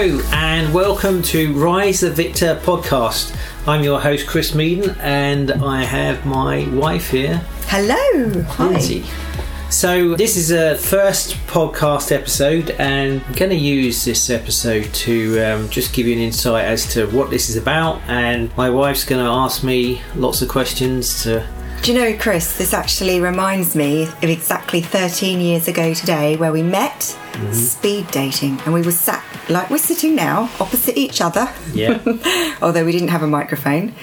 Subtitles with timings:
[0.00, 3.36] Hello and welcome to Rise the Victor podcast.
[3.66, 7.36] I'm your host Chris Meaden and I have my wife here,
[7.66, 8.42] Hello.
[8.44, 8.68] Hi.
[8.68, 9.04] Lindsay.
[9.68, 15.38] So this is a first podcast episode, and I'm going to use this episode to
[15.40, 18.00] um, just give you an insight as to what this is about.
[18.08, 21.46] And my wife's going to ask me lots of questions to
[21.82, 26.52] Do you know, Chris, this actually reminds me of exactly 13 years ago today where
[26.52, 27.00] we met
[27.32, 27.52] mm-hmm.
[27.54, 31.50] speed dating and we were sat like we're sitting now opposite each other.
[31.72, 31.98] yeah.
[32.62, 33.94] Although we didn't have a microphone,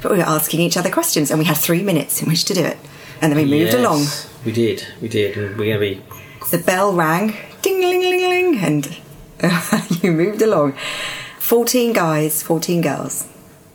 [0.00, 2.54] but we were asking each other questions and we had three minutes in which to
[2.54, 2.78] do it.
[3.20, 4.06] And then we moved Yes, along.
[4.46, 5.36] We did, we did.
[5.36, 8.98] And we're going to be The bell rang, ding, ling, ling, ling, and
[10.02, 10.72] you moved along.
[11.38, 13.28] 14 guys, 14 girls.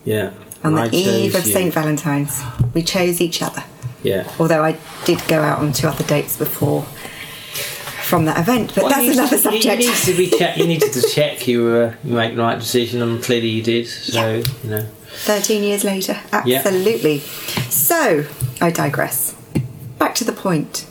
[0.03, 0.31] yeah.
[0.63, 1.43] On And the I eve of.
[1.43, 1.73] St.
[1.73, 2.41] Valentine's,
[2.73, 3.63] we chose each other.
[4.03, 4.31] Yeah.
[4.39, 6.83] Although I did go out on two other dates before
[8.03, 9.79] from that event, but Well, that's you another to- You, subject.
[9.79, 13.01] need to be check, you needed to check you were you make the right decision,
[13.01, 13.87] and clearly you did.
[13.87, 14.43] So Yeah.
[14.63, 14.85] you know.
[15.13, 16.57] 13 years later, Yeah.
[16.59, 17.19] absolutely.
[17.69, 18.25] So,
[18.59, 19.33] I digress.
[19.99, 20.85] Back to the point.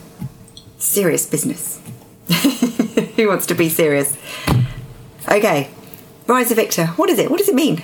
[0.79, 1.81] Serious business.
[3.17, 4.17] Who wants to be serious?
[5.29, 5.69] Okay,
[6.27, 6.87] Rise of Victor.
[6.97, 7.31] What is it?
[7.31, 7.83] What does it mean?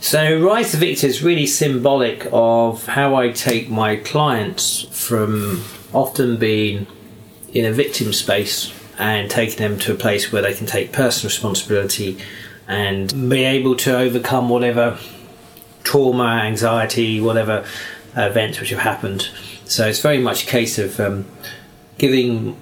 [0.00, 6.36] So, Rise to Victor is really symbolic of how I take my clients from often
[6.36, 6.86] being
[7.52, 11.30] in a victim space and taking them to a place where they can take personal
[11.30, 12.18] responsibility
[12.68, 14.98] and be able to overcome whatever
[15.82, 17.64] trauma, anxiety, whatever
[18.16, 19.28] events which have happened.
[19.64, 21.26] So, it's very much a case of um,
[21.98, 22.56] giving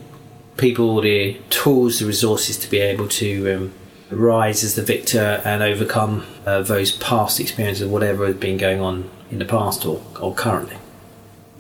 [0.57, 3.75] people the tools, the resources to be able to um,
[4.17, 8.81] rise as the victor and overcome uh, those past experiences of whatever has been going
[8.81, 10.77] on in the past or, or currently.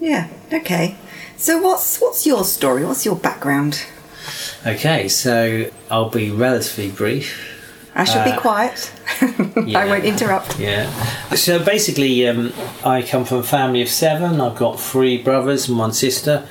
[0.01, 0.97] Yeah, okay.
[1.37, 2.85] So, what's what's your story?
[2.85, 3.85] What's your background?
[4.67, 7.51] Okay, so I'll be relatively brief.
[7.95, 8.93] I should Uh, be quiet.
[9.67, 9.79] yeah.
[9.81, 10.59] I won't interrupt.
[10.59, 10.91] Yeah.
[11.35, 12.53] So basically, um,
[12.85, 14.41] I come from a family of seven.
[14.41, 16.47] I've got three brothers and one sister.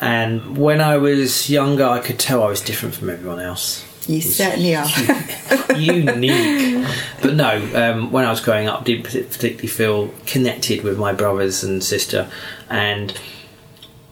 [0.00, 3.84] And when I was younger, I could tell I was different from everyone else.
[4.06, 4.86] You certainly are.
[5.76, 6.86] unique.
[7.22, 11.12] But no, um, when I was growing up, I didn't particularly feel connected with my
[11.12, 12.30] brothers and sister,
[12.68, 13.18] and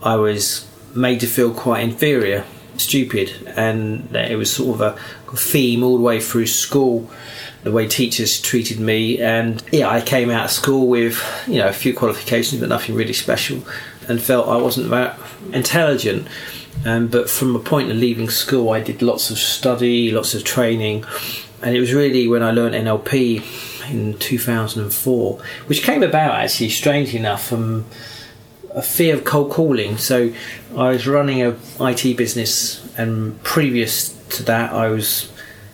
[0.02, 2.44] I was made to feel quite inferior,
[2.76, 7.10] stupid, and it was sort of a theme all the way through school.
[7.62, 11.68] The way teachers treated me, and yeah, I came out of school with you know
[11.68, 13.62] a few qualifications, but nothing really special,
[14.08, 15.18] and felt I wasn't that
[15.52, 16.26] intelligent.
[16.84, 20.42] Um, but from a point of leaving school, I did lots of study, lots of
[20.44, 21.04] training,
[21.62, 27.18] and it was really when I learned NLP in 2004, which came about actually, strangely
[27.18, 27.84] enough, from
[28.74, 29.96] a fear of cold calling.
[29.96, 30.32] So
[30.76, 35.30] I was running a IT business, and previous to that, I was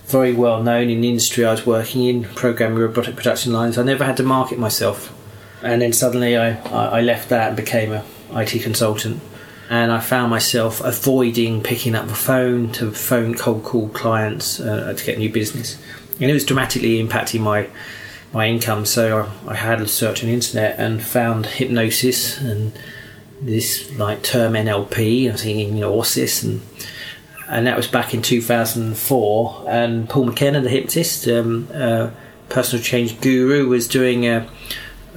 [0.07, 3.79] very well known in the industry I was working in, programming robotic production lines.
[3.79, 5.15] I never had to market myself,
[5.63, 9.23] and then suddenly I, I I left that and became a IT consultant.
[9.71, 14.95] And I found myself avoiding picking up the phone to phone cold call clients uh,
[14.97, 15.79] to get new business,
[16.21, 17.69] and it was dramatically impacting my
[18.33, 18.87] my income.
[18.87, 22.73] So I, I had a search on the internet and found hypnosis and
[23.41, 25.29] this like term NLP.
[25.29, 26.43] I was thinking, you know, what's this?
[26.43, 26.63] And
[27.49, 29.65] and that was back in 2004.
[29.69, 32.11] And Paul McKenna, the hypnotist, um, uh,
[32.49, 34.47] personal change guru, was doing a,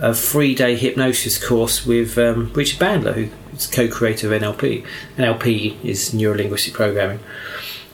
[0.01, 4.85] a three day hypnosis course with um, Richard Bandler, who is co-creator of NLP.
[5.15, 7.19] NLP is neuro linguistic programming.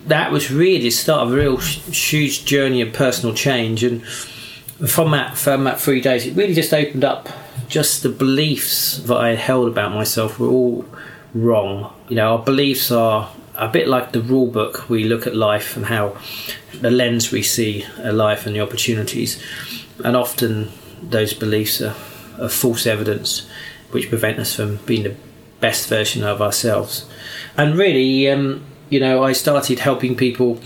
[0.05, 5.11] That was really the start of a real huge journey of personal change, and from
[5.11, 7.27] that from that three days, it really just opened up.
[7.67, 10.85] Just the beliefs that I held about myself were all
[11.33, 11.93] wrong.
[12.07, 14.87] You know, our beliefs are a bit like the rule book.
[14.87, 16.15] We look at life and how
[16.79, 19.43] the lens we see a life and the opportunities,
[20.05, 20.71] and often
[21.01, 21.95] those beliefs are,
[22.39, 23.47] are false evidence,
[23.91, 25.15] which prevent us from being the
[25.59, 27.05] best version of ourselves.
[27.55, 30.59] And really, um, you know, I started helping people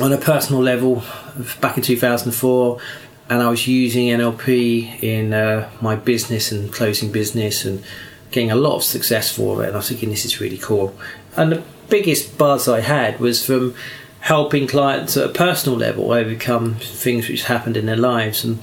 [0.00, 1.02] on a personal level
[1.60, 2.80] back in 2004
[3.28, 7.82] and I was using NLP in uh, my business and closing business and
[8.30, 9.68] getting a lot of success for it.
[9.68, 10.94] And I was thinking this is really cool.
[11.36, 13.74] And the biggest buzz I had was from
[14.20, 18.44] helping clients at a personal level overcome things which happened in their lives.
[18.44, 18.60] And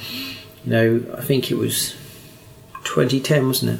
[0.65, 1.91] you know I think it was
[2.83, 3.79] 2010 wasn't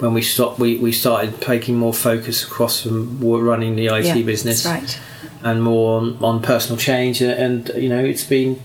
[0.00, 4.22] when we stopped we, we started taking more focus across from running the IT yeah,
[4.22, 4.98] business right.
[5.42, 7.20] and more on, on personal change.
[7.20, 8.60] And, you know, it's been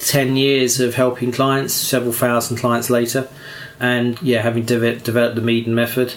[0.00, 3.28] 10 years of helping clients, several thousand clients later.
[3.78, 6.14] And yeah, having de- developed the Meaden method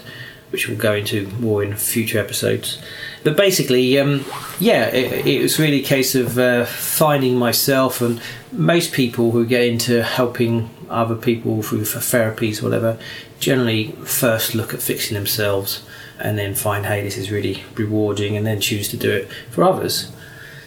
[0.50, 2.80] which we'll go into more in future episodes.
[3.24, 4.24] But basically, um,
[4.60, 8.20] yeah, it, it, was really a case of uh, finding myself, and
[8.52, 12.98] most people who get into helping other people through for therapies, or whatever,
[13.40, 15.82] generally first look at fixing themselves
[16.18, 19.64] and then find, hey, this is really rewarding, and then choose to do it for
[19.64, 20.10] others.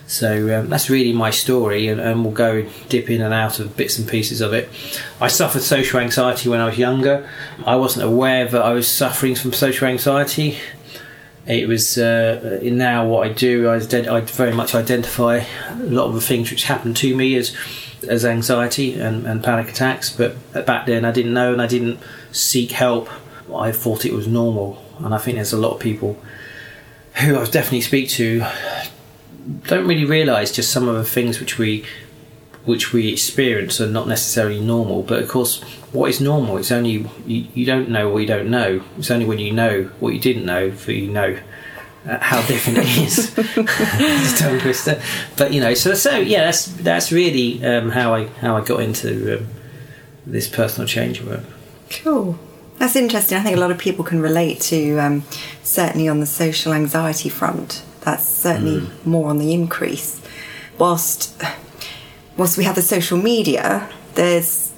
[0.09, 3.77] So um, that's really my story, and, and, we'll go dip in and out of
[3.77, 4.67] bits and pieces of it.
[5.21, 7.29] I suffered social anxiety when I was younger.
[7.63, 10.57] I wasn't aware that I was suffering from social anxiety.
[11.45, 13.69] It was uh, now what I do.
[13.69, 17.55] I, I very much identify a lot of the things which happened to me as
[18.07, 20.09] as anxiety and, and panic attacks.
[20.09, 22.00] But back then, I didn't know and I didn't
[22.31, 23.09] seek help.
[23.53, 26.19] I thought it was normal, and I think there's a lot of people
[27.21, 28.44] who I definitely speak to
[29.50, 31.86] don't really realise just some of the things which we
[32.66, 35.01] which we experience are not necessarily normal.
[35.01, 35.62] But of course,
[35.92, 36.57] what is normal?
[36.57, 38.84] It's only you, you don't know what you don't know.
[38.98, 41.40] It's only when you know what you didn't know that you know
[42.06, 43.34] uh, how different it is.
[44.40, 45.01] tongue twister.
[45.36, 48.81] But you know, so so yeah, that's that's really um, how I how I got
[48.81, 49.48] into um,
[50.25, 51.44] this personal change work.
[51.90, 52.38] Cool.
[52.78, 53.38] That's interesting.
[53.38, 55.24] I think a lot of people can relate to um,
[55.63, 59.06] certainly on the social anxiety front that's certainly mm.
[59.06, 60.22] more on the increase.
[60.78, 61.42] Whilst,
[62.38, 64.69] whilst we have the social media, there's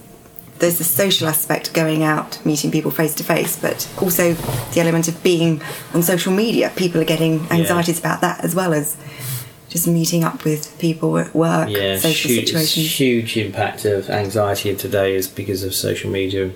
[0.60, 4.34] there's the social aspect going out, meeting people face to face, but also
[4.74, 5.60] the element of being
[5.94, 6.72] on social media.
[6.76, 8.08] People are getting anxieties yeah.
[8.08, 8.96] about that as well as
[9.70, 13.00] just meeting up with people at work, yeah, social huge, situations.
[13.00, 16.52] Huge impact of anxiety today is because of social media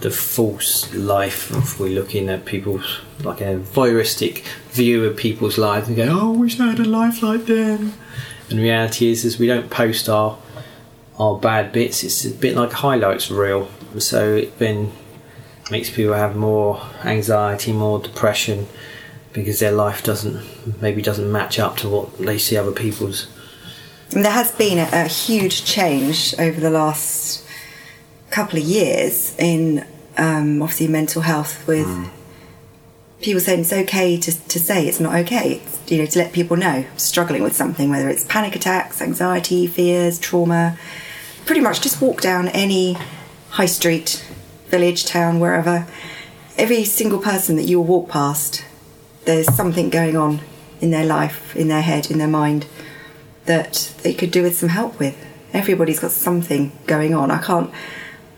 [0.00, 5.88] the false life of we're looking at people's like a voyeuristic view of people's lives
[5.88, 7.94] and go, oh, I wish I had a life like them.
[8.50, 10.38] And the reality is, is we don't post our
[11.18, 12.02] our bad bits.
[12.02, 13.68] It's a bit like highlights reel,
[13.98, 14.92] so it then
[15.70, 18.66] makes people have more anxiety, more depression,
[19.32, 23.28] because their life doesn't maybe doesn't match up to what they see other people's.
[24.14, 27.46] And there has been a, a huge change over the last
[28.32, 29.86] couple of years in
[30.16, 32.08] um, obviously mental health with mm.
[33.20, 35.60] people saying it's okay to, to say it's not okay.
[35.64, 39.66] It's, you know, to let people know struggling with something, whether it's panic attacks, anxiety,
[39.66, 40.78] fears, trauma.
[41.44, 42.96] Pretty much just walk down any
[43.50, 44.24] high street,
[44.68, 45.86] village, town, wherever.
[46.56, 48.64] Every single person that you'll walk past,
[49.24, 50.40] there's something going on
[50.80, 52.66] in their life, in their head, in their mind
[53.44, 55.16] that they could do with some help with.
[55.52, 57.30] Everybody's got something going on.
[57.30, 57.70] I can't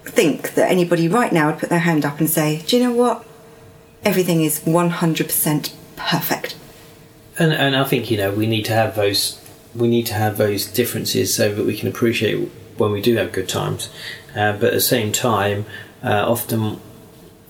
[0.04, 2.92] think that anybody right now would put their hand up and say, Do you know
[2.92, 3.24] what?
[4.04, 6.56] Everything is 100% perfect.
[7.38, 9.40] And, and I think, you know, we need to have those
[9.74, 13.32] we need to have those differences so that we can appreciate when we do have
[13.32, 13.88] good times.
[14.34, 15.66] Uh, but at the same time,
[16.02, 16.80] uh, often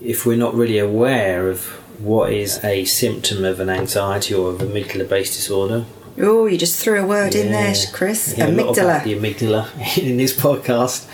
[0.00, 1.64] if we're not really aware of
[1.98, 5.84] what is a symptom of an anxiety or of a amygdala based disorder,
[6.16, 7.42] Oh, you just threw a word yeah.
[7.42, 8.34] in there, Chris.
[8.36, 9.02] Yeah, amygdala.
[9.02, 11.06] the amygdala in this podcast.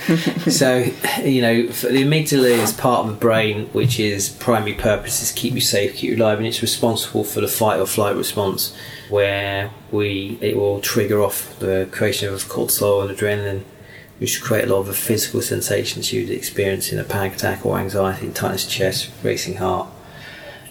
[0.50, 0.79] so,
[1.25, 5.55] you know, the amygdala is part of the brain which is primary purpose is keep
[5.55, 8.76] you safe, keep you alive, and it's responsible for the fight or flight response,
[9.08, 13.62] where we it will trigger off the creation of cortisol and adrenaline,
[14.19, 17.79] which create a lot of the physical sensations you'd experience in a panic attack or
[17.79, 19.88] anxiety, tightness of chest, racing heart,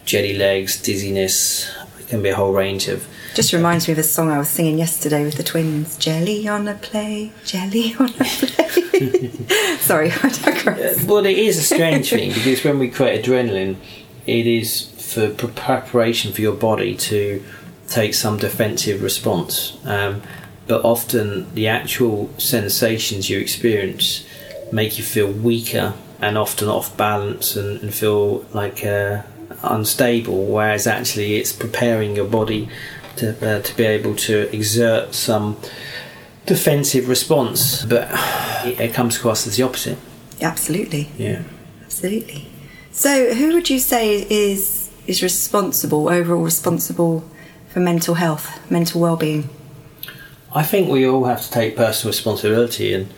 [0.06, 1.71] jelly legs, dizziness.
[2.09, 4.80] Can be a whole range of just reminds me of a song I was singing
[4.80, 5.95] yesterday with the twins.
[5.97, 9.30] Jelly on a play, jelly on a play.
[9.78, 11.04] Sorry, I digress.
[11.06, 13.78] Well, it is a strange thing because when we create adrenaline,
[14.25, 17.44] it is for preparation for your body to
[17.87, 19.78] take some defensive response.
[19.85, 20.21] Um,
[20.68, 24.25] but often the actual sensations you experience
[24.71, 29.23] make you feel weaker and often off balance and, and feel like uh,
[29.63, 32.69] unstable, whereas actually it's preparing your body
[33.18, 35.57] to, uh, to be able to exert some
[36.45, 38.09] defensive response, but
[38.65, 39.97] it, it comes across as the opposite.
[40.41, 41.09] Absolutely.
[41.18, 41.44] Yeah.
[41.83, 42.47] Absolutely.
[42.91, 47.23] So, who would you say is is responsible, overall responsible
[47.68, 49.49] for mental health, mental well-being?
[50.53, 53.09] I think we all have to take personal responsibility in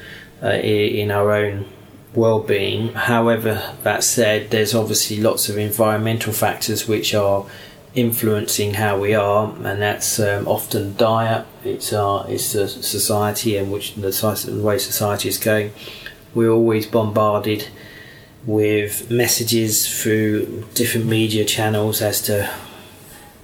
[0.44, 1.66] uh, in our own
[2.14, 2.94] well-being.
[2.94, 7.46] However, that said, there's obviously lots of environmental factors which are
[7.94, 11.46] influencing how we are, and that's um, often diet.
[11.64, 15.72] It's our it's the society in which the, the way society is going.
[16.34, 17.68] We're always bombarded
[18.46, 22.50] with messages through different media channels as to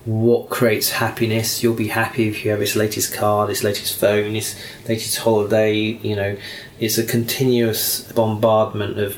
[0.06, 1.62] what creates happiness.
[1.62, 4.56] You'll be happy if you have this latest car, this latest phone, this
[4.88, 5.76] latest holiday.
[5.76, 6.38] You know,
[6.80, 9.18] it's a continuous bombardment of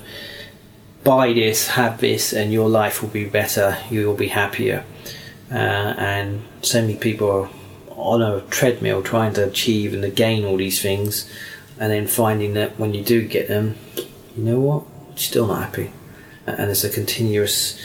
[1.04, 3.78] buy this, have this, and your life will be better.
[3.90, 4.84] You will be happier.
[5.52, 5.56] Uh,
[5.98, 7.50] and so many people are
[7.90, 11.30] on a treadmill trying to achieve and to gain all these things,
[11.80, 13.76] and then finding that when you do get them,
[14.38, 15.92] you know what, you're still not happy.
[16.46, 17.80] And it's a continuous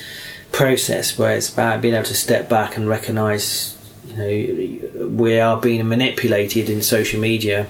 [0.52, 3.76] process where it's about being able to step back and recognise,
[4.06, 7.66] you know, we are being manipulated in social media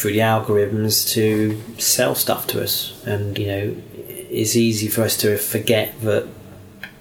[0.00, 5.16] through the algorithms to sell stuff to us, and you know, it's easy for us
[5.18, 6.26] to forget that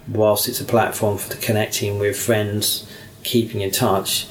[0.07, 2.91] whilst it's a platform for connecting with friends,
[3.23, 4.27] keeping in touch,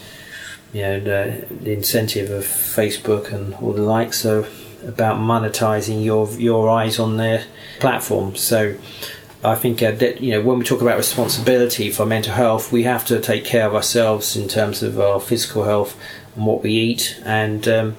[0.73, 4.47] you know, the, the incentive of Facebook and all the likes are
[4.87, 7.45] about monetizing your your eyes on their
[7.81, 8.37] platform.
[8.37, 8.77] So
[9.43, 12.83] I think uh, that you know when we talk about responsibility for mental health, we
[12.83, 15.97] have to take care of ourselves in terms of our physical health
[16.37, 17.19] and what we eat.
[17.25, 17.97] And um,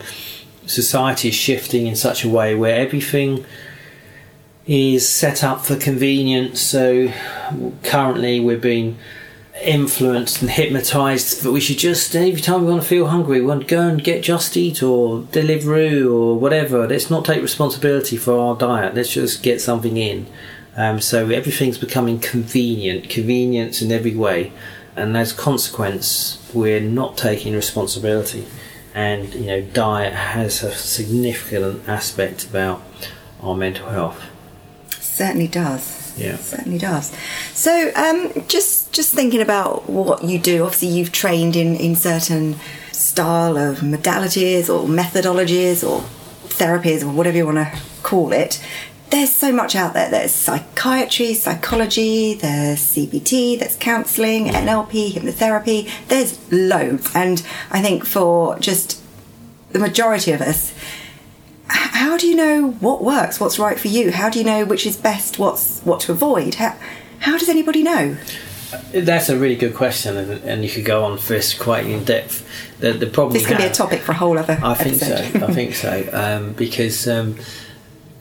[0.69, 3.43] society is shifting in such a way where everything
[4.67, 6.61] is set up for convenience.
[6.61, 7.11] So
[7.83, 8.97] currently we're being
[9.63, 13.45] influenced and hypnotized that we should just every time we want to feel hungry we
[13.45, 16.87] want to go and get just eat or deliveroo or whatever.
[16.87, 18.95] Let's not take responsibility for our diet.
[18.95, 20.27] Let's just get something in.
[20.77, 24.53] Um, so everything's becoming convenient convenience in every way.
[24.95, 28.45] And as a consequence we're not taking responsibility
[28.99, 32.81] and you know diet has a significant aspect about
[33.41, 34.21] our mental health
[34.99, 36.35] certainly does yeah.
[36.37, 37.15] certainly does.
[37.53, 40.63] So, um, just just thinking about what you do.
[40.63, 42.55] Obviously, you've trained in in certain
[42.91, 46.01] style of modalities or methodologies or
[46.49, 48.61] therapies or whatever you want to call it.
[49.09, 50.09] There's so much out there.
[50.09, 55.89] There's psychiatry, psychology, there's CBT, there's counselling, NLP, hypnotherapy.
[56.07, 59.01] There's loads, and I think for just
[59.71, 60.73] the majority of us,
[61.69, 64.11] how do you know what works, what's right for you?
[64.11, 66.55] How do you know which is best, what's what to avoid?
[66.55, 66.77] How,
[67.19, 68.17] how does anybody know?
[68.93, 72.03] That's a really good question, and, and you could go on for this quite in
[72.03, 72.47] depth.
[72.79, 74.59] The, the problem this could be a topic for a whole other.
[74.61, 75.39] I think episode.
[75.39, 75.47] so.
[75.47, 77.37] I think so um, because um,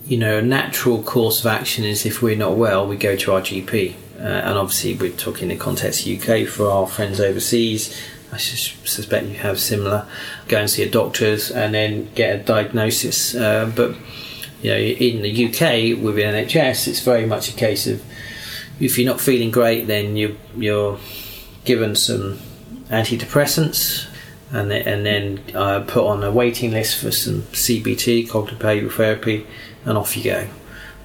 [0.09, 3.33] you know a natural course of action is if we're not well, we go to
[3.35, 7.21] our GP, uh, and obviously we're talking in the context of UK for our friends
[7.21, 7.95] overseas.
[8.33, 10.07] I suspect you have similar.
[10.49, 13.35] Go and see a doctor's and then get a diagnosis.
[13.35, 13.97] Uh, but
[14.63, 18.03] you know, in the UK with the NHS, it's very much a case of
[18.81, 20.99] if you're not feeling great, then you you're
[21.65, 22.39] given some
[22.89, 24.09] antidepressants,
[24.53, 28.93] and then, and then uh, put on a waiting list for some CBT, cognitive behavioural
[28.93, 29.47] therapy,
[29.89, 30.49] and off you go.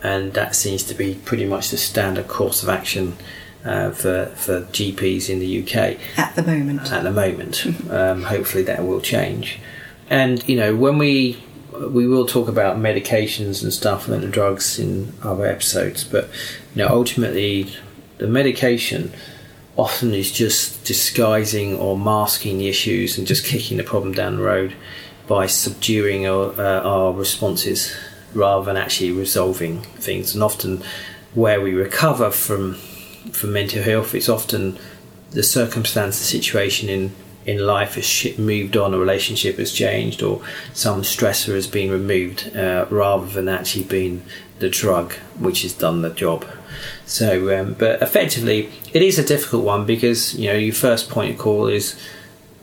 [0.03, 3.15] And that seems to be pretty much the standard course of action
[3.63, 6.91] uh, for for GPs in the UK at the moment.
[6.91, 9.59] At the moment, um, hopefully that will change.
[10.09, 14.77] And you know, when we we will talk about medications and stuff and the drugs
[14.77, 16.29] in other episodes, but
[16.75, 17.73] you know, ultimately,
[18.17, 19.13] the medication
[19.77, 24.43] often is just disguising or masking the issues and just kicking the problem down the
[24.43, 24.75] road
[25.25, 27.95] by subduing our, uh, our responses
[28.33, 30.33] rather than actually resolving things.
[30.33, 30.83] And often,
[31.33, 32.75] where we recover from
[33.31, 34.77] for mental health, it's often
[35.31, 40.41] the circumstance, the situation in in life has moved on, a relationship has changed, or
[40.73, 44.23] some stressor has been removed, uh, rather than actually being
[44.59, 46.45] the drug which has done the job.
[47.05, 51.31] So, um, but effectively, it is a difficult one because you know your first point
[51.31, 51.99] of call is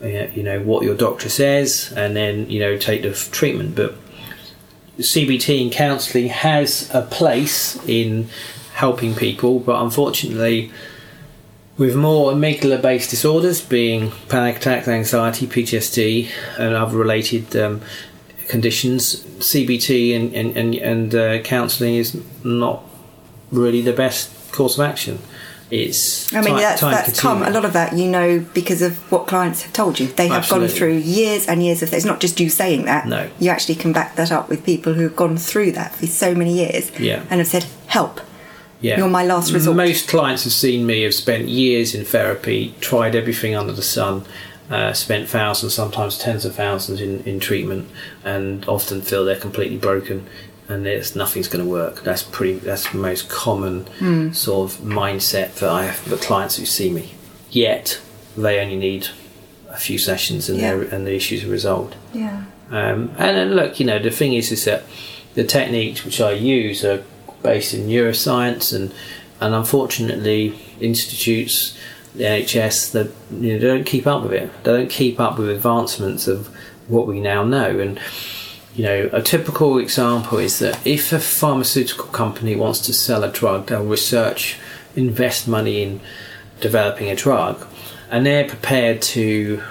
[0.03, 3.77] you know what your doctor says, and then you know take the treatment.
[3.77, 3.95] But
[5.01, 8.29] CBT and counselling has a place in
[8.75, 10.71] helping people, but unfortunately,
[11.77, 16.29] with more amygdala based disorders, being panic attacks, anxiety, PTSD,
[16.59, 17.81] and other related um,
[18.49, 22.83] conditions, CBT and, and, and, and uh, counselling is not
[23.51, 25.19] really the best course of action.
[25.71, 27.43] It's I mean, time, that's, time that's come.
[27.43, 30.09] A lot of that you know because of what clients have told you.
[30.09, 30.69] They have Absolutely.
[30.69, 31.93] gone through years and years of.
[31.93, 33.07] It's not just you saying that.
[33.07, 33.31] No.
[33.39, 36.35] You actually can back that up with people who have gone through that for so
[36.35, 37.25] many years Yeah.
[37.31, 38.21] and have said, help.
[38.81, 38.99] Yeah.
[38.99, 39.77] You're my last resort.
[39.77, 44.25] Most clients have seen me, have spent years in therapy, tried everything under the sun,
[44.71, 47.89] uh, spent thousands, sometimes tens of thousands in, in treatment,
[48.25, 50.27] and often feel they're completely broken
[50.71, 52.03] and it's nothing's going to work.
[52.05, 52.59] That's pretty.
[52.59, 54.33] That's the most common Hmm.
[54.33, 57.13] sort of mindset that I have for clients who see me.
[57.51, 57.99] Yet
[58.37, 59.09] they only need
[59.69, 60.83] a few sessions and Yeah.
[60.93, 61.95] and the issues are resolved.
[62.15, 62.43] Yeah.
[62.71, 64.85] Um, and then look, you know, the thing is, is that
[65.35, 67.03] the techniques which I use are
[67.43, 68.93] based in neuroscience, and
[69.41, 71.75] and unfortunately, institutes,
[72.15, 73.09] the NHS, that
[73.41, 74.51] you know, they don't keep up with it.
[74.65, 76.49] They don't keep up with advancements of
[76.89, 77.79] what we now know.
[77.79, 77.99] And
[78.75, 83.31] you know, a typical example is that if a pharmaceutical company wants to sell a
[83.31, 84.59] drug, they'll research,
[84.95, 86.01] invest money in
[86.61, 87.67] developing a drug,
[88.11, 89.63] and they're prepared to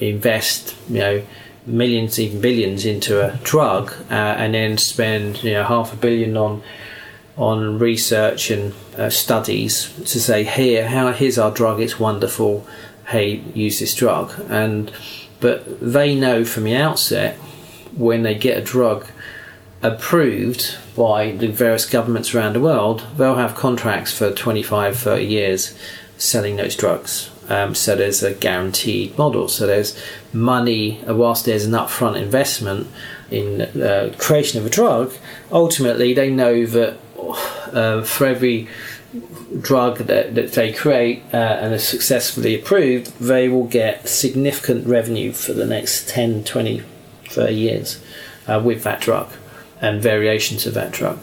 [0.00, 1.22] invest, you know,
[1.66, 6.36] millions, even billions into a drug, uh, and then spend, you know, half a billion
[6.36, 6.62] on
[7.36, 12.66] on research and uh, studies to say here, how here's our drug, it's wonderful.
[13.06, 14.90] Hey, use this drug, and
[15.40, 17.38] but they know from the outset
[17.96, 19.06] when they get a drug
[19.82, 25.78] approved by the various governments around the world, they'll have contracts for 25, 30 years
[26.16, 27.30] selling those drugs.
[27.48, 29.48] Um, so there's a guaranteed model.
[29.48, 29.98] So there's
[30.32, 32.88] money, uh, whilst there's an upfront investment
[33.30, 35.14] in uh, creation of a drug,
[35.50, 36.98] ultimately they know that
[37.72, 38.68] uh, for every
[39.60, 45.32] drug that, that they create uh, and is successfully approved, they will get significant revenue
[45.32, 46.82] for the next 10, 20,
[47.28, 48.00] 30 years
[48.46, 49.30] uh, with that drug
[49.80, 51.18] and variations of that drug.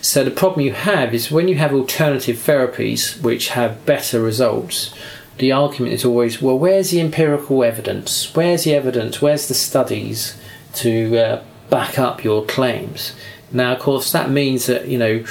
[0.00, 4.94] So the problem you have is when you have alternative therapies which have better results,
[5.38, 8.34] the argument is always, well, where's the empirical evidence?
[8.34, 9.20] Where's the evidence?
[9.20, 10.38] Where's the studies
[10.74, 13.14] to uh, back up your claims?
[13.50, 15.24] Now, of course, that means that you know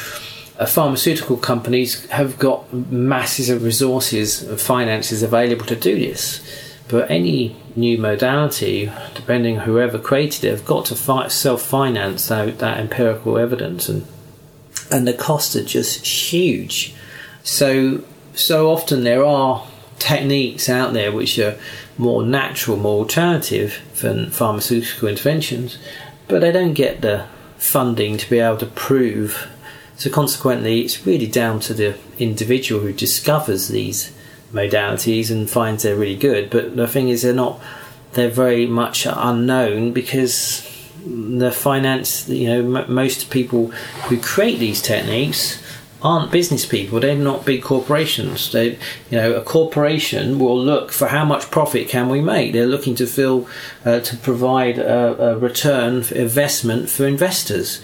[0.58, 6.42] uh, pharmaceutical companies have got masses of resources and finances available to do this.
[6.88, 12.60] But any new modality, depending on whoever created it, have got to fi- self-finance that,
[12.60, 14.06] that empirical evidence, and
[14.92, 16.94] and the costs are just huge.
[17.44, 18.04] So
[18.36, 19.66] so often there are
[20.00, 21.58] techniques out there which are
[21.98, 25.78] more natural, more alternative than pharmaceutical interventions,
[26.28, 27.26] but they don't get the
[27.58, 29.48] funding to be able to prove.
[29.96, 34.12] So consequently, it's really down to the individual who discovers these
[34.54, 36.50] modalities and finds they're really good.
[36.50, 37.60] But the thing is, they're not.
[38.14, 40.70] They're very much unknown because
[41.06, 42.30] the finance.
[42.30, 43.68] You know, m- most people
[44.08, 45.62] who create these techniques
[46.04, 47.00] aren't business people.
[47.00, 48.52] They're not big corporations.
[48.52, 48.72] They,
[49.10, 52.52] you know, a corporation will look for how much profit can we make.
[52.52, 53.48] They're looking to fill
[53.86, 57.82] uh, to provide a, a return for investment for investors.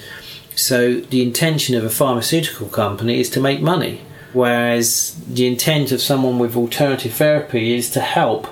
[0.55, 4.01] So the intention of a pharmaceutical company is to make money,
[4.33, 8.47] whereas the intent of someone with alternative therapy is to help.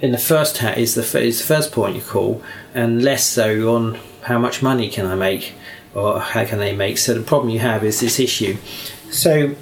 [0.00, 2.42] In the first hat is the is the first point you call,
[2.74, 5.54] and less so on how much money can I make
[5.94, 6.98] or how can they make?
[6.98, 8.56] So the problem you have is this issue.
[9.10, 9.54] So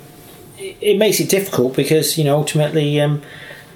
[0.58, 3.22] it makes it difficult because you know ultimately um,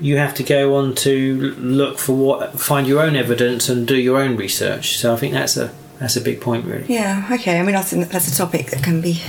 [0.00, 3.96] you have to go on to look for what, find your own evidence and do
[3.96, 4.98] your own research.
[4.98, 6.86] So I think that's a that's a big point, really.
[6.88, 7.58] Yeah, okay.
[7.58, 9.20] I mean, that's, that's a topic that can be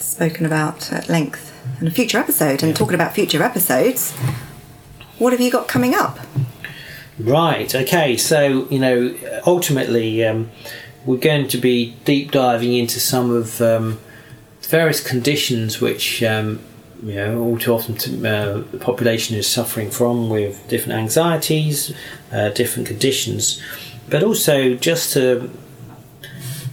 [0.00, 2.62] spoken about at length in a future episode.
[2.62, 4.16] And talking about future episodes,
[5.18, 6.18] what have you got coming up?
[7.18, 7.74] Right.
[7.74, 8.16] Okay.
[8.16, 9.14] So you know,
[9.46, 10.50] ultimately, um,
[11.04, 13.98] we're going to be deep diving into some of um,
[14.62, 16.60] various conditions which um,
[17.02, 21.94] you know all too often uh, the population is suffering from with different anxieties,
[22.32, 23.62] uh, different conditions,
[24.08, 25.50] but also just to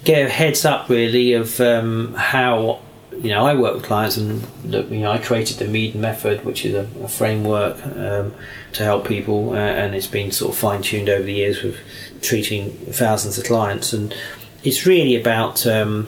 [0.03, 2.79] get a heads up really of um, how
[3.21, 6.65] you know I work with clients and you know I created the Meaden method, which
[6.65, 8.33] is a, a framework um,
[8.73, 11.77] to help people, uh, and it's been sort of fine tuned over the years with
[12.21, 14.15] treating thousands of clients, and
[14.63, 16.07] it's really about um,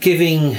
[0.00, 0.56] giving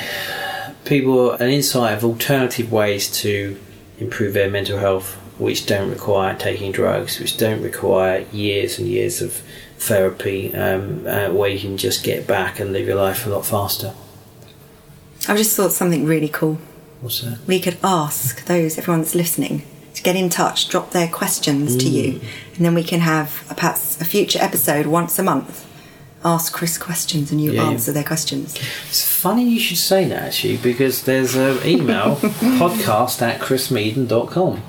[0.85, 3.59] people an insight of alternative ways to
[3.99, 9.21] improve their mental health, which don't require taking drugs, which don't require years and years
[9.21, 9.41] of
[9.77, 13.45] therapy, um, uh, where you can just get back and live your life a lot
[13.45, 13.93] faster.
[15.27, 16.57] I just thought something really cool.
[17.01, 17.39] What's that?
[17.47, 19.63] We could ask those, everyone that's listening,
[19.93, 22.19] to get in touch, drop their questions to you,
[22.55, 25.65] and then we can have a, perhaps a future episode once a month.
[26.25, 27.69] Ask Chris questions and you Yeah, yeah.
[27.69, 28.55] answer their questions.
[28.89, 32.15] It's funny you should say that actually because there's an email
[32.59, 34.63] podcast at chrismeaden.com.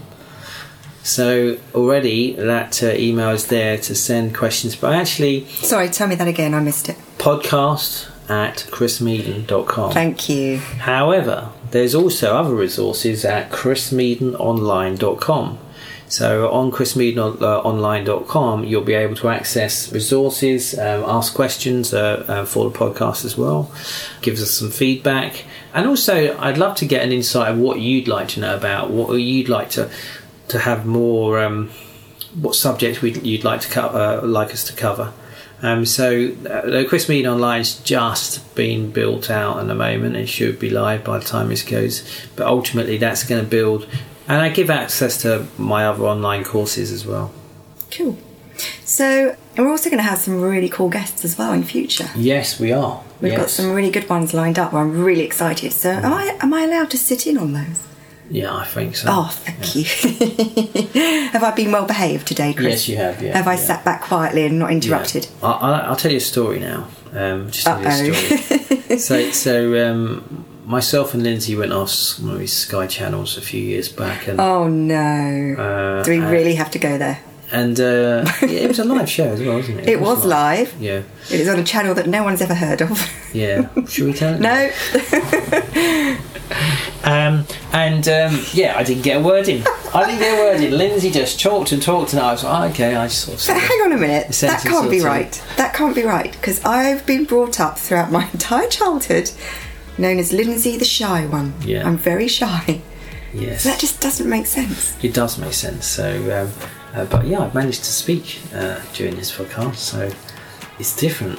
[1.03, 6.17] So already that uh, email is there to send questions, but actually Sorry, tell me
[6.17, 6.97] that again, I missed it.
[7.17, 9.93] podcast at chrismeaden.com.
[9.93, 10.59] Thank you.
[10.59, 15.59] However, there's also other resources at chrismeadenonline.com.
[16.09, 22.71] So on chrismeadenonline.com, you'll be able to access resources, um, ask questions uh, uh, for
[22.71, 23.71] the podcast as well,
[24.23, 28.09] gives us some feedback, and also I'd love to get an insight of what you'd
[28.09, 29.91] like to know about, what you'd like to
[30.49, 31.69] to have more, um,
[32.41, 35.13] what subjects we'd, you'd like to co- uh, like us to cover.
[35.61, 40.17] Um, so uh, the Chris Meaden Online's just been built out at the moment.
[40.17, 42.09] It should be live by the time this goes.
[42.37, 43.89] But ultimately, that's going to build,
[44.29, 47.33] and I give access to my other online courses as well.
[47.91, 48.19] Cool.
[48.85, 52.09] So we're also going to have some really cool guests as well in future.
[52.17, 53.03] Yes, we are.
[53.21, 54.73] We've got some really good ones lined up.
[54.73, 55.73] I'm really excited.
[55.73, 57.83] So am I am I allowed to sit in on those?
[58.31, 59.09] Yeah, I think so.
[59.11, 59.85] Oh, thank you.
[61.31, 62.87] have I been well behaved today, Chris?
[62.87, 63.59] Yes, you have, yeah, have I yeah.
[63.61, 64.77] sat back quietly and not Yeah.
[64.77, 65.29] interrupted?
[65.43, 66.89] I, I, I'll tell you a story now.
[67.13, 68.99] Um, just tell you a story.
[68.99, 73.63] so, so um, myself and Lindsay went off one of these Sky channels a few
[73.63, 75.55] years back, and Oh no.
[75.59, 77.21] Uh, Do we really have to go there?
[77.51, 79.89] and uh, it was a live show as well, wasn't it?
[79.95, 80.75] It was live.
[80.79, 82.91] Yeah, It is on a channel that no one's ever heard of.
[83.33, 83.69] yeah.
[83.87, 84.41] Should we tell it?
[84.43, 84.69] no.
[87.09, 89.65] Um, and um, yeah, I didn't get a word in.
[89.95, 90.77] I didn't get a word in.
[90.77, 93.47] Lindsay just talked and talked, and I was like, oh, okay, I just sort of.
[93.47, 94.29] But hang on a minute.
[94.41, 95.33] That can't be right.
[95.57, 99.31] That can't be right because I've been brought up throughout my entire childhood
[99.97, 101.55] known as Lindsay the shy one.
[101.65, 101.87] Yeah.
[101.87, 102.83] I'm very shy.
[103.33, 104.97] Yes, So that just doesn't make sense.
[105.05, 105.87] it does make sense.
[105.87, 106.07] So,
[106.43, 110.11] um, uh, but yeah, I've managed to speak uh, during this podcast, so
[110.79, 111.39] it's different.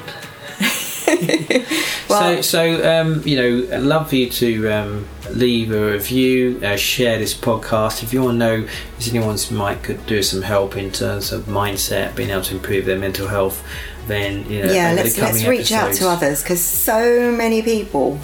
[2.10, 6.60] Well- so, so um, you know, I'd love for you to um, leave a review,
[6.64, 8.02] uh, share this podcast.
[8.02, 8.68] If you want to know
[8.98, 12.86] if anyone might could do some help in terms of mindset, being able to improve
[12.86, 13.64] their mental health,
[14.08, 18.20] then you know, yeah, let's let's reach out to others because so many people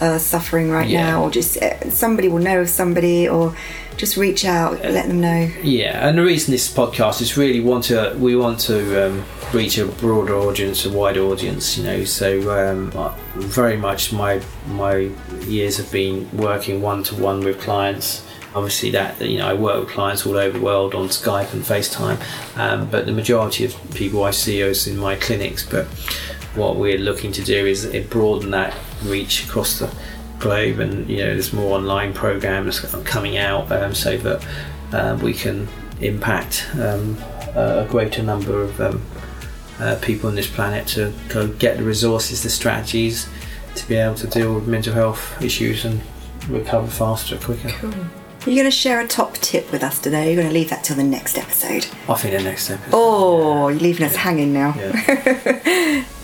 [0.00, 1.10] are suffering right Yeah.
[1.10, 3.54] now, or just uh, somebody will know of somebody, or
[3.96, 5.50] just reach out, let them know.
[5.62, 9.76] Yeah, and the reason this podcast is really want to we want to um, reach
[9.78, 11.76] a broader audience, a wider audience.
[11.76, 12.28] You know, so
[12.70, 15.10] um, uh, very much my my
[15.46, 18.24] years have been working one to one with clients.
[18.54, 21.62] Obviously, that you know I work with clients all over the world on Skype and
[21.62, 22.18] FaceTime,
[22.56, 25.62] um, but the majority of people I see is in my clinics.
[25.68, 25.86] But
[26.54, 29.92] what we're looking to do is broaden that reach across the
[30.38, 34.46] globe and you know there's more online programs coming out um, so that
[34.92, 35.66] uh, we can
[36.00, 37.16] impact um,
[37.54, 39.02] a greater number of um,
[39.80, 43.28] uh, people on this planet to go get the resources the strategies
[43.74, 46.00] to be able to deal with mental health issues and
[46.48, 47.68] recover faster quicker
[48.46, 50.26] You're going to share a top tip with us today.
[50.32, 51.86] You're going to leave that till the next episode.
[52.08, 54.74] I think the next episode Oh, you're leaving us hanging now.
[54.78, 56.04] yeah.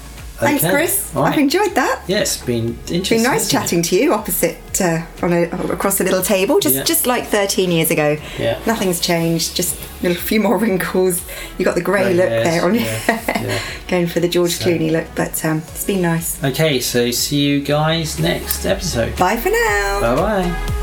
[0.44, 1.10] Thanks, Chris.
[1.14, 1.32] right.
[1.32, 2.02] I've enjoyed that.
[2.06, 3.56] yeah it's been interesting It's been nice hasn't it?
[3.60, 6.82] chatting to you opposite uh, on a, across a little table, just Yeah.
[6.84, 8.16] just like 13 years ago.
[8.38, 8.58] Yeah.
[8.66, 11.24] Nothing's changed, just a few more wrinkles.
[11.58, 13.58] You got the grey look hairs, there on your yeah, yeah.
[13.88, 16.42] going for the George So- Clooney look, but um, it's been nice.
[16.42, 20.00] okay so see you guys next episode Bye for now.
[20.00, 20.80] bye bye